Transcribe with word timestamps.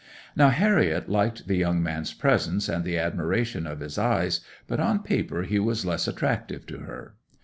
'Now 0.35 0.49
Harriet 0.49 1.09
liked 1.09 1.47
the 1.47 1.57
young 1.57 1.83
man's 1.83 2.11
presents 2.11 2.67
and 2.67 2.83
the 2.83 2.97
admiration 2.97 3.67
of 3.67 3.81
his 3.81 3.99
eyes; 3.99 4.41
but 4.65 4.79
on 4.79 5.03
paper 5.03 5.43
he 5.43 5.59
was 5.59 5.85
less 5.85 6.07
attractive 6.07 6.65
to 6.65 6.79
her. 6.79 7.13